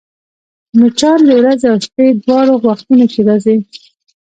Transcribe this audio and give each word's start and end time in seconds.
مچان 0.79 1.19
د 1.27 1.29
ورځي 1.39 1.65
او 1.71 1.77
شپې 1.85 2.05
دواړو 2.23 2.53
وختونو 2.67 3.05
کې 3.11 3.21
راځي 3.27 3.57